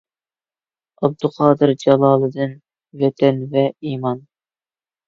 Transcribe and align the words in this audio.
ئابدۇقادىر 1.01 1.75
جالالىدىن: 1.83 2.59
«ۋەتەن 3.05 3.47
ۋە 3.55 3.71
ئىمان» 3.85 4.27